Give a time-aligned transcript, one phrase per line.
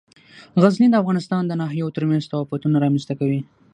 [0.61, 3.39] غزني د افغانستان د ناحیو ترمنځ تفاوتونه رامنځ ته کوي.